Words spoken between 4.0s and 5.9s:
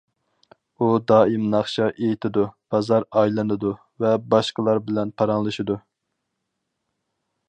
ۋە باشقىلار بىلەن پاراڭلىشىدۇ.